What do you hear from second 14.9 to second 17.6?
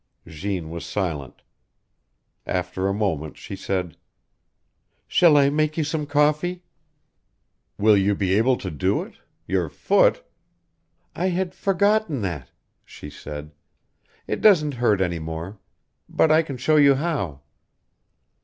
any more. But I can show you how."